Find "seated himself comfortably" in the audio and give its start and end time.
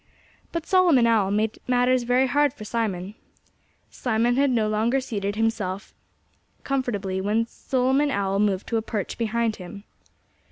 4.99-7.21